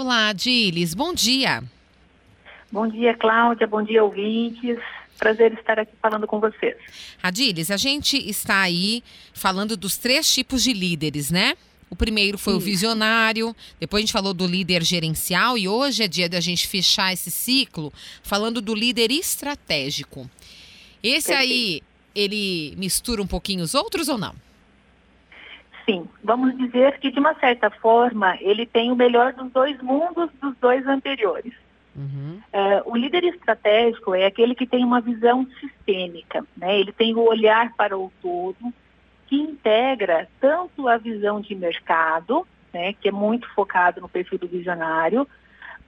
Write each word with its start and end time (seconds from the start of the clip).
Olá, 0.00 0.28
Adilis, 0.28 0.94
bom 0.94 1.12
dia. 1.12 1.62
Bom 2.72 2.88
dia, 2.88 3.14
Cláudia, 3.14 3.66
bom 3.66 3.82
dia, 3.82 4.02
ouvintes. 4.02 4.78
Prazer 5.18 5.52
estar 5.52 5.78
aqui 5.78 5.92
falando 6.00 6.26
com 6.26 6.40
vocês. 6.40 6.74
Adilis, 7.22 7.70
a 7.70 7.76
gente 7.76 8.16
está 8.16 8.62
aí 8.62 9.04
falando 9.34 9.76
dos 9.76 9.98
três 9.98 10.32
tipos 10.32 10.62
de 10.62 10.72
líderes, 10.72 11.30
né? 11.30 11.54
O 11.90 11.94
primeiro 11.94 12.38
foi 12.38 12.54
Sim. 12.54 12.56
o 12.56 12.62
visionário, 12.62 13.54
depois 13.78 14.00
a 14.00 14.02
gente 14.06 14.12
falou 14.14 14.32
do 14.32 14.46
líder 14.46 14.82
gerencial 14.82 15.58
e 15.58 15.68
hoje 15.68 16.02
é 16.02 16.08
dia 16.08 16.30
da 16.30 16.40
gente 16.40 16.66
fechar 16.66 17.12
esse 17.12 17.30
ciclo 17.30 17.92
falando 18.22 18.62
do 18.62 18.74
líder 18.74 19.10
estratégico. 19.10 20.30
Esse 21.02 21.28
Perfeito. 21.28 21.52
aí, 21.52 21.82
ele 22.14 22.74
mistura 22.78 23.20
um 23.20 23.26
pouquinho 23.26 23.62
os 23.62 23.74
outros 23.74 24.08
ou 24.08 24.16
não? 24.16 24.34
Sim, 25.90 26.08
vamos 26.22 26.56
dizer 26.56 27.00
que 27.00 27.10
de 27.10 27.18
uma 27.18 27.34
certa 27.34 27.68
forma 27.68 28.36
ele 28.40 28.64
tem 28.64 28.92
o 28.92 28.96
melhor 28.96 29.32
dos 29.32 29.50
dois 29.50 29.80
mundos 29.82 30.30
dos 30.40 30.56
dois 30.58 30.86
anteriores. 30.86 31.52
Uhum. 31.96 32.40
Uh, 32.54 32.92
o 32.92 32.96
líder 32.96 33.24
estratégico 33.24 34.14
é 34.14 34.24
aquele 34.24 34.54
que 34.54 34.68
tem 34.68 34.84
uma 34.84 35.00
visão 35.00 35.44
sistêmica, 35.58 36.46
né? 36.56 36.78
ele 36.78 36.92
tem 36.92 37.12
o 37.16 37.28
olhar 37.28 37.74
para 37.74 37.98
o 37.98 38.12
todo, 38.22 38.72
que 39.26 39.34
integra 39.34 40.28
tanto 40.40 40.86
a 40.86 40.96
visão 40.96 41.40
de 41.40 41.56
mercado, 41.56 42.46
né, 42.72 42.92
que 42.92 43.08
é 43.08 43.12
muito 43.12 43.48
focado 43.52 44.00
no 44.00 44.08
perfil 44.08 44.38
do 44.38 44.46
visionário, 44.46 45.26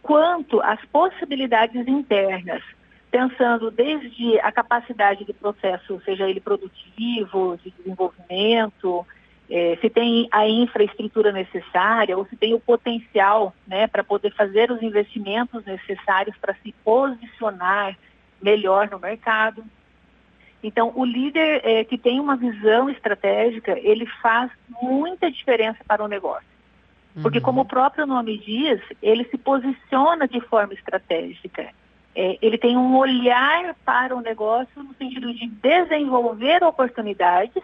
quanto 0.00 0.60
as 0.60 0.80
possibilidades 0.86 1.88
internas, 1.88 2.62
pensando 3.10 3.70
desde 3.70 4.38
a 4.40 4.52
capacidade 4.52 5.24
de 5.24 5.32
processo, 5.32 6.00
seja 6.04 6.28
ele 6.28 6.40
produtivo, 6.40 7.58
de 7.62 7.72
desenvolvimento, 7.72 9.04
é, 9.50 9.78
se 9.80 9.88
tem 9.88 10.28
a 10.30 10.46
infraestrutura 10.46 11.32
necessária 11.32 12.16
ou 12.16 12.26
se 12.26 12.36
tem 12.36 12.54
o 12.54 12.60
potencial 12.60 13.54
né, 13.66 13.86
para 13.86 14.04
poder 14.04 14.32
fazer 14.34 14.70
os 14.70 14.82
investimentos 14.82 15.64
necessários 15.64 16.36
para 16.36 16.54
se 16.62 16.74
posicionar 16.84 17.96
melhor 18.42 18.88
no 18.90 18.98
mercado. 18.98 19.64
Então, 20.62 20.92
o 20.94 21.04
líder 21.04 21.62
é, 21.64 21.84
que 21.84 21.96
tem 21.96 22.20
uma 22.20 22.36
visão 22.36 22.90
estratégica, 22.90 23.78
ele 23.78 24.06
faz 24.20 24.50
muita 24.82 25.30
diferença 25.30 25.78
para 25.86 26.04
o 26.04 26.08
negócio. 26.08 26.46
Porque, 27.22 27.40
como 27.40 27.60
o 27.60 27.62
uhum. 27.62 27.68
próprio 27.68 28.06
nome 28.06 28.38
diz, 28.38 28.80
ele 29.02 29.24
se 29.24 29.36
posiciona 29.36 30.28
de 30.28 30.40
forma 30.42 30.72
estratégica. 30.74 31.68
É, 32.14 32.38
ele 32.40 32.58
tem 32.58 32.76
um 32.76 32.96
olhar 32.96 33.74
para 33.84 34.14
o 34.14 34.20
negócio 34.20 34.82
no 34.82 34.94
sentido 34.94 35.32
de 35.34 35.46
desenvolver 35.48 36.62
oportunidades 36.62 37.62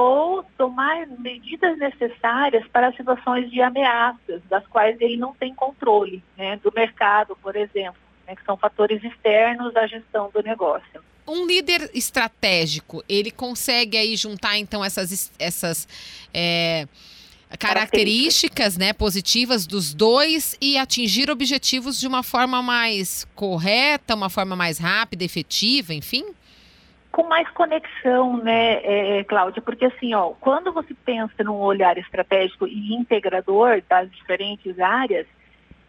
ou 0.00 0.44
tomar 0.56 1.08
medidas 1.18 1.76
necessárias 1.76 2.64
para 2.68 2.92
situações 2.92 3.50
de 3.50 3.60
ameaças, 3.60 4.40
das 4.48 4.64
quais 4.68 4.96
ele 5.00 5.16
não 5.16 5.34
tem 5.34 5.52
controle, 5.52 6.22
né, 6.36 6.56
do 6.58 6.72
mercado, 6.72 7.36
por 7.42 7.56
exemplo, 7.56 8.00
né, 8.24 8.36
que 8.36 8.44
são 8.44 8.56
fatores 8.56 9.02
externos 9.02 9.74
à 9.74 9.88
gestão 9.88 10.30
do 10.32 10.40
negócio 10.40 11.02
um 11.30 11.46
líder 11.46 11.90
estratégico, 11.92 13.04
ele 13.06 13.30
consegue 13.30 13.98
aí 13.98 14.16
juntar 14.16 14.56
então 14.56 14.82
essas, 14.82 15.30
essas 15.38 15.86
é, 16.32 16.88
características 17.58 18.78
né, 18.78 18.94
positivas 18.94 19.66
dos 19.66 19.92
dois 19.92 20.56
e 20.58 20.78
atingir 20.78 21.30
objetivos 21.30 22.00
de 22.00 22.06
uma 22.06 22.22
forma 22.22 22.62
mais 22.62 23.26
correta, 23.34 24.14
uma 24.14 24.30
forma 24.30 24.56
mais 24.56 24.78
rápida, 24.78 25.22
efetiva, 25.22 25.92
enfim? 25.92 26.24
Com 27.18 27.26
mais 27.26 27.50
conexão, 27.50 28.36
né, 28.36 28.74
é, 28.74 29.18
é 29.18 29.24
Cláudia? 29.24 29.60
Porque 29.60 29.86
assim, 29.86 30.14
ó, 30.14 30.34
quando 30.40 30.72
você 30.72 30.94
pensa 30.94 31.42
num 31.42 31.56
olhar 31.56 31.98
estratégico 31.98 32.64
e 32.64 32.94
integrador 32.94 33.82
das 33.88 34.08
diferentes 34.12 34.78
áreas, 34.78 35.26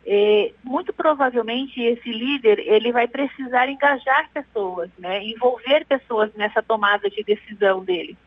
é, 0.08 0.52
muito 0.64 0.92
provavelmente 0.92 1.80
esse 1.80 2.12
líder 2.12 2.58
ele 2.58 2.92
vai 2.92 3.08
precisar 3.08 3.70
engajar 3.70 4.28
pessoas, 4.34 4.90
né, 4.98 5.24
envolver 5.24 5.86
pessoas 5.86 6.34
nessa 6.34 6.64
tomada 6.64 7.08
de 7.12 7.22
decisão 7.22 7.86
dele. 7.86 8.18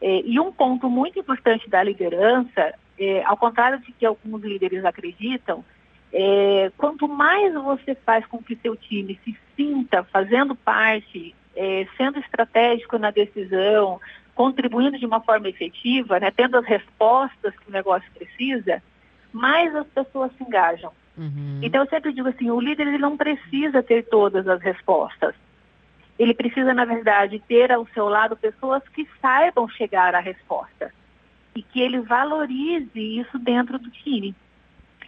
É, 0.00 0.22
e 0.24 0.40
um 0.40 0.50
ponto 0.50 0.88
muito 0.88 1.18
importante 1.18 1.68
da 1.68 1.82
liderança, 1.82 2.72
é, 2.98 3.22
ao 3.26 3.36
contrário 3.36 3.78
de 3.80 3.92
que 3.92 4.06
alguns 4.06 4.40
líderes 4.42 4.86
acreditam, 4.86 5.62
é, 6.10 6.72
quanto 6.78 7.06
mais 7.06 7.52
você 7.52 7.94
faz 7.94 8.24
com 8.24 8.42
que 8.42 8.56
seu 8.56 8.74
time 8.74 9.20
se 9.22 9.36
sinta 9.54 10.02
fazendo 10.04 10.54
parte, 10.54 11.34
é, 11.56 11.86
sendo 11.96 12.18
estratégico 12.18 12.98
na 12.98 13.10
decisão, 13.10 14.00
contribuindo 14.34 14.98
de 14.98 15.06
uma 15.06 15.20
forma 15.20 15.48
efetiva, 15.48 16.18
né, 16.18 16.30
tendo 16.30 16.56
as 16.56 16.64
respostas 16.64 17.54
que 17.56 17.68
o 17.68 17.72
negócio 17.72 18.10
precisa, 18.12 18.82
mais 19.32 19.74
as 19.74 19.86
pessoas 19.88 20.32
se 20.36 20.44
engajam. 20.44 20.92
Uhum. 21.16 21.60
Então 21.62 21.82
eu 21.82 21.88
sempre 21.88 22.12
digo 22.12 22.28
assim, 22.28 22.50
o 22.50 22.60
líder 22.60 22.86
ele 22.86 22.98
não 22.98 23.16
precisa 23.16 23.82
ter 23.82 24.04
todas 24.04 24.48
as 24.48 24.60
respostas. 24.62 25.34
Ele 26.18 26.34
precisa, 26.34 26.72
na 26.72 26.84
verdade, 26.84 27.42
ter 27.46 27.72
ao 27.72 27.86
seu 27.88 28.08
lado 28.08 28.36
pessoas 28.36 28.82
que 28.88 29.08
saibam 29.20 29.68
chegar 29.68 30.14
à 30.14 30.20
resposta 30.20 30.92
e 31.54 31.62
que 31.62 31.80
ele 31.80 32.00
valorize 32.00 32.90
isso 32.94 33.38
dentro 33.38 33.78
do 33.78 33.90
time. 33.90 34.34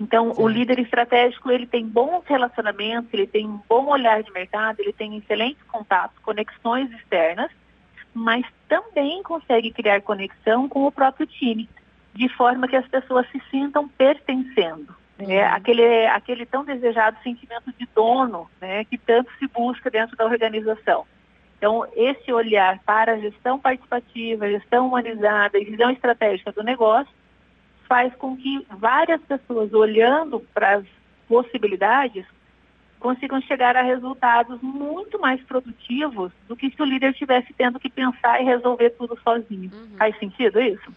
Então, 0.00 0.34
Sim. 0.34 0.42
o 0.42 0.48
líder 0.48 0.78
estratégico, 0.78 1.50
ele 1.50 1.66
tem 1.66 1.86
bons 1.86 2.24
relacionamentos, 2.26 3.12
ele 3.12 3.26
tem 3.26 3.46
um 3.46 3.60
bom 3.68 3.86
olhar 3.86 4.22
de 4.22 4.32
mercado, 4.32 4.80
ele 4.80 4.92
tem 4.92 5.16
excelentes 5.16 5.62
contatos, 5.64 6.18
conexões 6.18 6.90
externas, 6.92 7.50
mas 8.12 8.44
também 8.68 9.22
consegue 9.22 9.70
criar 9.70 10.00
conexão 10.00 10.68
com 10.68 10.84
o 10.84 10.92
próprio 10.92 11.26
time 11.26 11.68
de 12.12 12.28
forma 12.28 12.68
que 12.68 12.76
as 12.76 12.86
pessoas 12.86 13.28
se 13.30 13.40
sintam 13.50 13.88
pertencendo. 13.88 14.94
Né? 15.18 15.42
Uhum. 15.42 15.54
Aquele, 15.54 16.06
aquele 16.06 16.46
tão 16.46 16.64
desejado 16.64 17.16
sentimento 17.22 17.72
de 17.78 17.88
dono 17.94 18.48
né? 18.60 18.84
que 18.84 18.98
tanto 18.98 19.30
se 19.38 19.46
busca 19.48 19.90
dentro 19.90 20.16
da 20.16 20.24
organização. 20.24 21.04
Então, 21.58 21.86
esse 21.94 22.32
olhar 22.32 22.78
para 22.84 23.12
a 23.12 23.18
gestão 23.18 23.58
participativa, 23.58 24.50
gestão 24.50 24.88
humanizada 24.88 25.58
e 25.58 25.64
visão 25.64 25.90
estratégica 25.90 26.52
do 26.52 26.62
negócio 26.62 27.12
faz 27.94 28.12
com 28.16 28.36
que 28.36 28.66
várias 28.70 29.20
pessoas, 29.22 29.72
olhando 29.72 30.40
para 30.52 30.78
as 30.78 30.84
possibilidades, 31.28 32.26
consigam 32.98 33.40
chegar 33.42 33.76
a 33.76 33.82
resultados 33.82 34.60
muito 34.60 35.16
mais 35.20 35.40
produtivos 35.42 36.32
do 36.48 36.56
que 36.56 36.70
se 36.70 36.82
o 36.82 36.84
líder 36.84 37.12
estivesse 37.12 37.54
tendo 37.54 37.78
que 37.78 37.88
pensar 37.88 38.42
e 38.42 38.44
resolver 38.44 38.90
tudo 38.98 39.16
sozinho. 39.22 39.70
Uhum. 39.72 39.96
Faz 39.96 40.18
sentido 40.18 40.60
isso? 40.60 40.92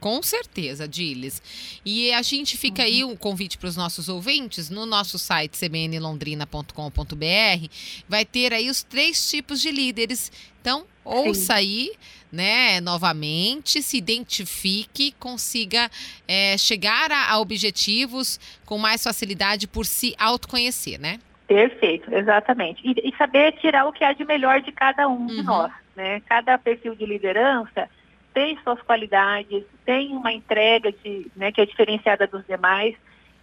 Com 0.00 0.22
certeza, 0.22 0.86
Diles. 0.86 1.42
E 1.84 2.12
a 2.12 2.22
gente 2.22 2.56
fica 2.56 2.84
aí 2.84 3.02
um 3.02 3.16
convite 3.16 3.58
para 3.58 3.68
os 3.68 3.76
nossos 3.76 4.08
ouvintes 4.08 4.70
no 4.70 4.86
nosso 4.86 5.18
site 5.18 5.56
cbnlondrina.com.br. 5.56 7.68
Vai 8.08 8.24
ter 8.24 8.52
aí 8.52 8.70
os 8.70 8.84
três 8.84 9.28
tipos 9.28 9.60
de 9.60 9.72
líderes. 9.72 10.30
Então, 10.60 10.86
ouça 11.04 11.54
aí, 11.54 11.90
né, 12.30 12.80
novamente, 12.80 13.82
se 13.82 13.96
identifique, 13.96 15.10
consiga 15.18 15.90
é, 16.28 16.56
chegar 16.56 17.10
a, 17.10 17.32
a 17.32 17.40
objetivos 17.40 18.38
com 18.64 18.78
mais 18.78 19.02
facilidade 19.02 19.66
por 19.66 19.84
se 19.84 20.14
autoconhecer, 20.18 21.00
né? 21.00 21.18
Perfeito, 21.48 22.14
exatamente. 22.14 22.82
E, 22.84 23.08
e, 23.08 23.16
saber 23.16 23.52
tirar 23.52 23.86
o 23.86 23.92
que 23.92 24.04
há 24.04 24.12
de 24.12 24.24
melhor 24.24 24.60
de 24.60 24.70
cada 24.70 25.08
um 25.08 25.20
uhum. 25.20 25.26
de 25.26 25.42
nós, 25.42 25.72
né? 25.96 26.20
Cada 26.28 26.58
perfil 26.58 26.94
de 26.94 27.06
liderança 27.06 27.88
tem 28.38 28.56
suas 28.62 28.80
qualidades, 28.82 29.64
tem 29.84 30.14
uma 30.14 30.32
entrega 30.32 30.92
de, 30.92 31.26
né, 31.34 31.50
que 31.50 31.60
é 31.60 31.66
diferenciada 31.66 32.24
dos 32.24 32.46
demais. 32.46 32.94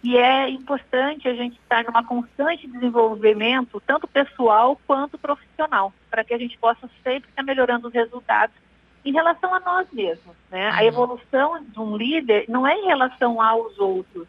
E 0.02 0.16
é 0.16 0.48
importante 0.48 1.28
a 1.28 1.34
gente 1.34 1.58
estar 1.58 1.84
numa 1.84 2.02
constante 2.02 2.66
desenvolvimento, 2.66 3.82
tanto 3.86 4.08
pessoal 4.08 4.80
quanto 4.86 5.18
profissional, 5.18 5.92
para 6.10 6.24
que 6.24 6.32
a 6.32 6.38
gente 6.38 6.56
possa 6.56 6.88
sempre 7.04 7.28
estar 7.28 7.42
melhorando 7.42 7.88
os 7.88 7.92
resultados 7.92 8.56
em 9.04 9.12
relação 9.12 9.54
a 9.54 9.60
nós 9.60 9.86
mesmos. 9.92 10.34
Né? 10.50 10.70
A 10.70 10.76
uhum. 10.76 10.86
evolução 10.86 11.62
de 11.62 11.78
um 11.78 11.94
líder 11.94 12.46
não 12.48 12.66
é 12.66 12.74
em 12.74 12.86
relação 12.86 13.42
aos 13.42 13.78
outros, 13.78 14.26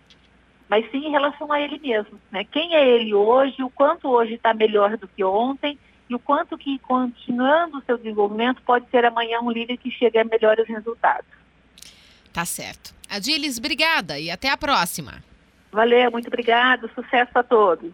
mas 0.67 0.89
sim 0.91 1.05
em 1.05 1.11
relação 1.11 1.49
a 1.49 1.61
ele 1.61 1.79
mesmo. 1.79 2.19
Né? 2.29 2.43
Quem 2.43 2.75
é 2.75 2.85
ele 2.85 3.13
hoje, 3.13 3.63
o 3.63 3.69
quanto 3.69 4.09
hoje 4.09 4.33
está 4.33 4.53
melhor 4.53 4.97
do 4.97 5.07
que 5.07 5.23
ontem 5.23 5.79
e 6.09 6.15
o 6.15 6.19
quanto 6.19 6.57
que, 6.57 6.79
continuando 6.79 7.77
o 7.77 7.81
seu 7.81 7.97
desenvolvimento, 7.97 8.61
pode 8.61 8.89
ser 8.89 9.03
amanhã 9.05 9.39
um 9.41 9.51
líder 9.51 9.77
que 9.77 9.91
chegue 9.91 10.17
a 10.17 10.23
melhores 10.23 10.67
resultados. 10.67 11.29
Tá 12.31 12.45
certo. 12.45 12.93
Adilis, 13.09 13.57
obrigada 13.57 14.19
e 14.19 14.29
até 14.29 14.49
a 14.49 14.57
próxima. 14.57 15.23
Valeu, 15.71 16.11
muito 16.11 16.27
obrigado. 16.27 16.89
Sucesso 16.93 17.31
a 17.35 17.43
todos. 17.43 17.93